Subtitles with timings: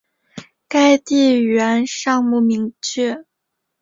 [0.67, 3.23] 该地语源尚不明确。